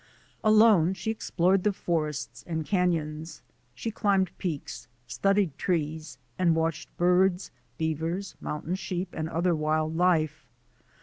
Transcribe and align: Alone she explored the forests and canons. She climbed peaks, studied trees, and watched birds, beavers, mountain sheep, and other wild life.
Alone 0.43 0.95
she 0.95 1.11
explored 1.11 1.63
the 1.63 1.71
forests 1.71 2.43
and 2.47 2.65
canons. 2.65 3.43
She 3.75 3.91
climbed 3.91 4.35
peaks, 4.39 4.87
studied 5.05 5.55
trees, 5.59 6.17
and 6.39 6.55
watched 6.55 6.89
birds, 6.97 7.51
beavers, 7.77 8.33
mountain 8.41 8.73
sheep, 8.73 9.09
and 9.15 9.29
other 9.29 9.53
wild 9.53 9.95
life. 9.95 10.47